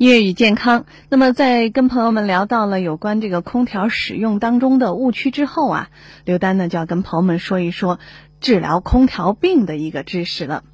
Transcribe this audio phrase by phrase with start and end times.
[0.00, 0.86] 音乐与健康。
[1.10, 5.90] 那么，在跟朋友们聊到了有关这个空调使用当中的误区之后啊，
[6.24, 8.00] 刘丹呢就要跟朋友们说一说
[8.40, 10.64] 治疗空调病的一个知识了。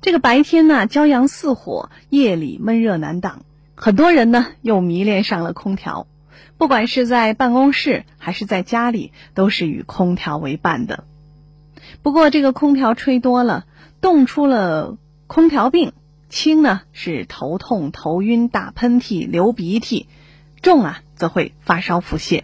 [0.00, 3.42] 这个白天呢骄阳似火，夜里闷热难挡，
[3.76, 6.08] 很多人呢又迷恋上了空调，
[6.56, 11.04] 不管是在办公室还是在家里，都是与空调为伴的。
[12.02, 13.66] 不过，这个空调吹多了，
[14.00, 14.96] 冻出了
[15.28, 15.92] 空调病。
[16.28, 20.06] 轻呢是头痛、头晕、打喷嚏、流鼻涕，
[20.62, 22.42] 重啊则会发烧、腹泻。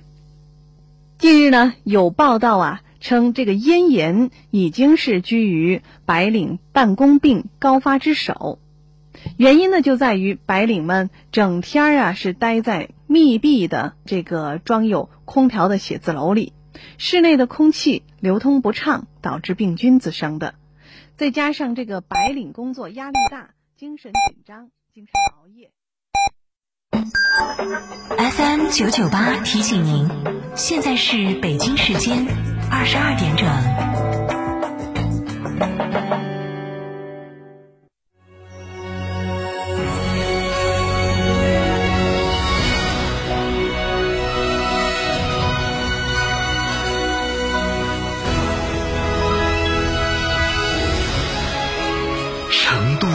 [1.19, 8.59] 近日呢有报道啊称，这个咽炎已经是居于白领办公病高发之首，
[9.37, 16.53] 原因呢就在于白领们整天啊是待在密闭的这个装有空调的写字楼里，
[16.99, 20.55] 室内的空气流通不畅，导致病菌滋生的。
[21.17, 23.54] 再加上这个白领工作压力大。
[23.77, 25.73] 精神紧张，经常熬夜。
[28.17, 30.09] FM 九九八提醒您，
[30.55, 32.25] 现在是北京时间
[32.71, 34.24] 二十二点整。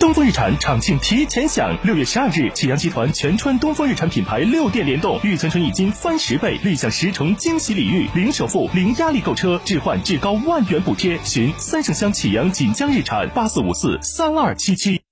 [0.00, 11.18] 东风日产厂庆提前享，六月十二日，启阳集团全川东风日产品牌六店联动，预存纯益金翻十倍，立享十重惊喜礼遇，零首付、零压力购车，置换至高万元补贴。
[11.24, 15.02] 寻三圣乡启阳锦江日产八四五四三二七七。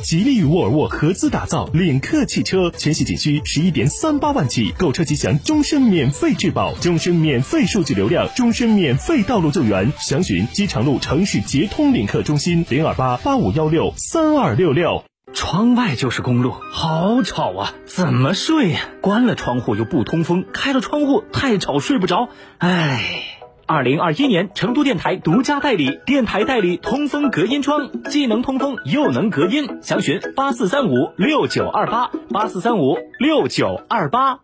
[0.00, 9.92] 吉利与沃尔沃合资打造领克汽车，全系仅需十一点三八万起，购车即享终身免费质保，终身免费数据流量，终身免费道路救援。
[10.00, 13.94] 详询机场路城市捷通领克中心零二八八五幺六。
[13.96, 15.04] 三二六六，
[15.34, 17.74] 窗外就是公路，好吵啊！
[17.86, 18.80] 怎么睡呀？
[19.00, 22.28] 关了窗户又不通风，开了窗户太吵睡不着。
[22.58, 23.31] 唉，
[23.66, 29.78] 二零二一年成都电台独家代理，电台代理通风隔音窗，既能通风又能隔音。
[29.82, 34.40] 详询八四三五六九二八八四三五六九二八。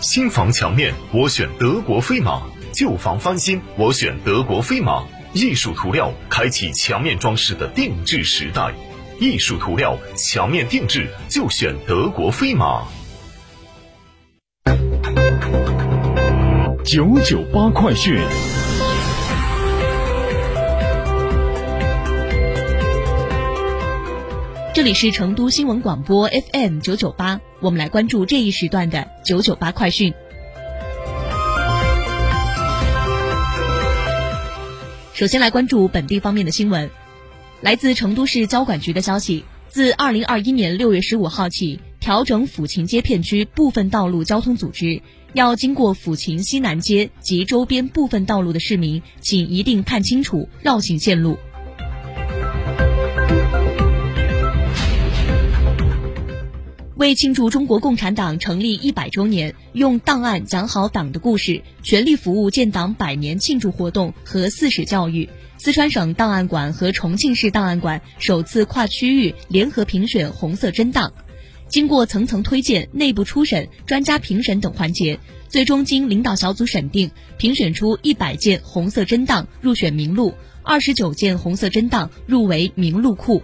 [0.00, 2.42] 新房墙面我选德国飞马，
[2.72, 5.02] 旧房翻新我选德国飞马。
[5.34, 8.72] 艺术涂料开启墙面装饰的定制时代，
[9.20, 12.84] 艺术涂料墙面定制就选德国飞马。
[16.90, 18.18] 九九八快讯，
[24.74, 30.14] 这里是成都新闻广播 FM 九九八，我们来关注这一时段的九九八快讯。
[35.12, 36.88] 首先来关注本地方面的新闻，
[37.60, 45.02] 来自成都市交管局的消息，自二零二一年六月十五号起，调整抚琴街片区部分道路交通组织，
[45.34, 51.36] 要经过抚琴西南街及周边部分道路的市民，请一定看清楚绕行线路。
[56.96, 65.28] 为庆祝中国共产党成立一百周年，用档案讲好党的故事，全力服务建党百年庆祝活动和四史教育，
[65.58, 71.12] 四川省档案馆和重庆市档案馆首次跨区域联合评选红色真档。
[71.68, 83.42] 经过层层推荐、内部初审、专家评审等环节，最终经领导小组审定，评选出一百件红色真档入选名录，二十九件红色真档入围名录库。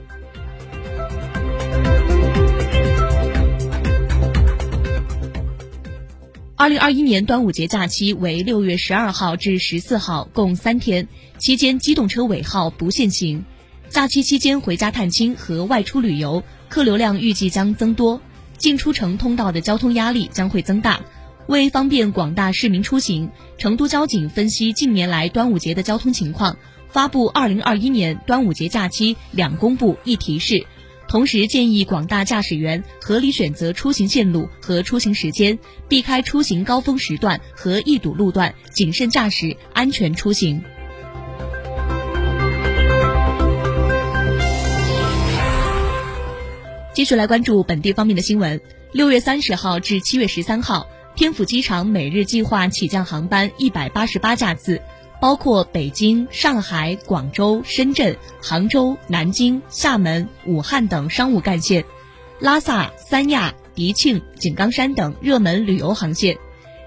[6.56, 13.44] 二零二一年端午节假期为六月十二号至十四号，共三天，期间机动车尾号不限行。
[13.91, 16.43] 假期期间回家探亲和外出旅游，
[16.75, 18.21] 客流量预计将增多，
[18.59, 21.00] 进出城通道的交通压力将会增大。
[21.47, 26.56] 为方便广大市民出行，成都交警分析近年来端午节的交通情况，
[26.88, 30.67] 发布二零二一年端午节假期两公布一提示。
[31.06, 35.56] 同时建议广大驾驶员合理选择出行线路和出行时间，
[35.88, 40.61] 避开出行高峰时段和易堵路段，谨慎驾驶，安全出行。
[46.94, 48.61] 继续来关注本地方面的新闻。
[48.93, 50.87] 六月三十号至七月十三号，
[51.17, 54.81] 天府机场每日计划起降航班一百八十八架次。
[55.20, 61.85] 包括北京、上海、广州、深圳、杭州、南京、厦门、武汉等商务干线，
[62.38, 66.37] 拉萨、三亚、迪庆、井冈山等热门旅游航线。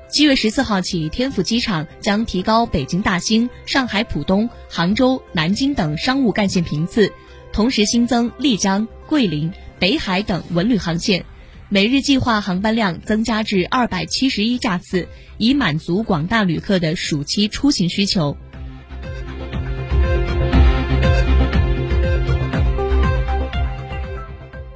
[0.09, 7.11] 七月十四号起，天府机场将提高北京大兴、上海浦东、杭州、南京等商务干线频次，
[7.51, 11.25] 同时新增丽江、桂林、北海等文旅航线。
[11.69, 18.37] 每日计划航班量增加至二百七十一架次，以满足广大旅客的暑期出行需求。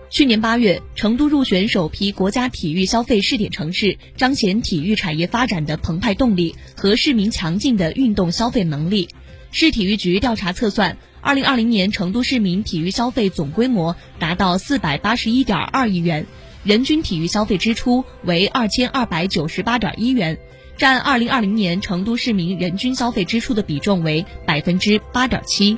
[0.09, 9.07] 去年八月，成都入选首批国家体育消费试点城市，彰显体育产业发展的澎湃动力和市民强劲的运动消费能力。
[9.51, 16.25] 市体育局调查测算，二零二零年成都市民体育消费总规模达到四百八十一点二亿元。
[16.63, 20.38] 人均体育消费支出为二千二百九十八点一元，
[20.77, 25.77] 占二零二零年成都市民人均消费支出的比重为百分之八点七。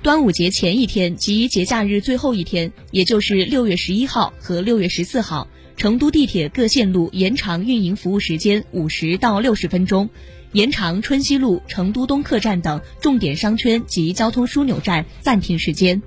[0.00, 5.46] 端午节前一天及节假日最后一天，也就是六月十一号和六月十四号，
[5.78, 10.10] 成都地铁各线路延长运营服务时间五十到六十分钟。
[10.50, 16.02] 延长春熙路、成都东客站等重点商圈及交通枢纽站暂停时间。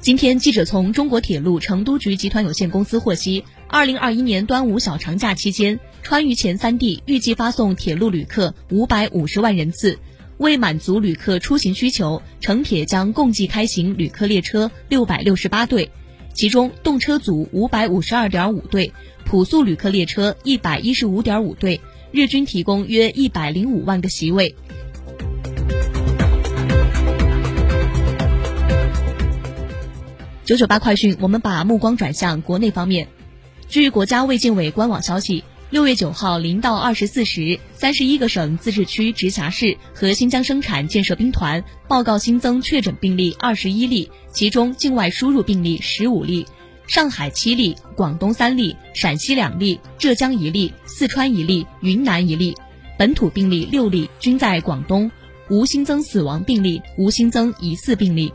[0.00, 9.98] 今天，记者从中国铁路成都局集团有限公司获悉，二零二一年端午小长假期间，川渝前三地预计发送铁路旅客五百五十万人次。
[10.40, 15.90] 为满足旅客出行需求，城铁将共计开行旅客列车六百六十八对，
[16.32, 18.90] 其中动车组五百五十二点五对，
[19.26, 24.54] 普速旅客列车一百一十五点五对，日均提供约一百零五万个席位。
[30.46, 33.08] 九九八快讯，我们把目光转向国内方面，
[33.68, 35.44] 据国家卫健委官网消息。
[35.70, 46.44] 六月九号零到二十四时，三十一个省、自治区、直辖市和新疆生产建设兵团报告新增确诊病例二十一例，其中境外输入病例十五例，
[46.88, 52.56] 上海七例，广东三例，陕西两例，浙江一例，四川一例，云南一例，
[52.98, 55.08] 本土病例六例，均在广东，
[55.50, 58.32] 无新增死亡病例，无新增疑似病例。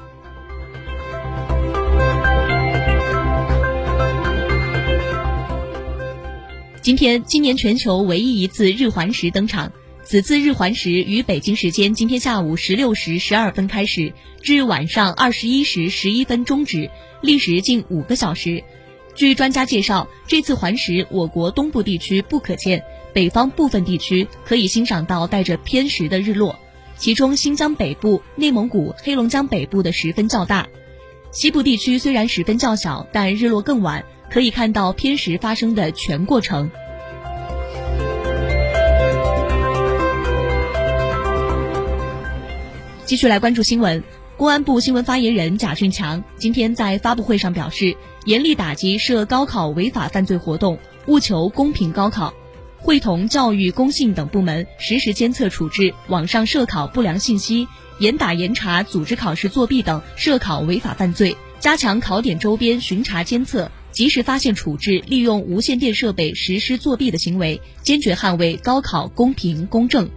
[6.86, 9.74] 今天，今年全球唯一一次日环食登场。
[10.04, 16.92] 此次日环食于北京时间今天下午十六时十二分开始，至晚上二十一时十一分终止，
[17.22, 18.64] 历时近五个小时。
[19.16, 22.84] 据专家介绍，这次环食我国东部地区不可见，
[23.16, 26.56] 北方部分地区可以欣赏到带着偏食的日落。
[26.98, 30.70] 其中，新疆北部、内蒙古、黑龙江北部的十分较大，
[31.32, 34.06] 西部地区虽然十分较小，但日落更晚。
[34.30, 36.70] 可以看到偏食发生的全过程。
[43.06, 44.04] 继续来关注新闻，
[44.36, 52.34] 公安部新闻发言人贾俊强今天在发布会上表示，严厉打击涉高考违法犯罪活动，务求公平高考，
[52.78, 57.68] 会同教育、工信等部门实时监测处置网上涉考不良信息，
[58.00, 63.70] 严打严查组织考试作弊等涉考违法犯罪，加强考点周边巡查监测。
[63.96, 70.10] 及时发现处置利用无线电设备实施作弊的行为，坚决捍卫高考公平公正。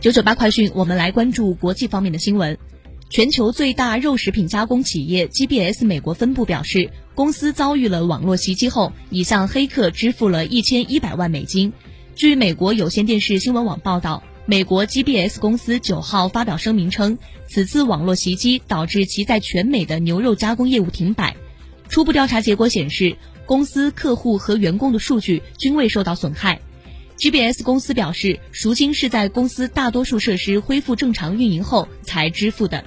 [0.00, 2.58] 九九八快讯，我们来关注国际方面的新闻。
[3.08, 11.72] 全球最大肉食品加工企业 GBS 美国分部表示，公司遭遇了网络袭击后，已向黑客支付了一千一百万美金。
[12.16, 14.24] 据美国有线电视新闻网报道。
[14.50, 21.36] 美国 GBS 公司九号发表声明称，此次网络袭击导致其在全美的牛肉加工业务停摆。
[21.90, 26.62] 初步调查结果显示，公司客户和员工的数据均未受到损害。
[27.18, 32.82] GBS 公司表示，赎金是在公司大多数设施恢复正常运营后才支付的。